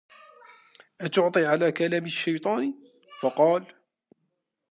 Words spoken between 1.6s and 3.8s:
كَلَامِ الشَّيْطَانِ؟ فَقَالَ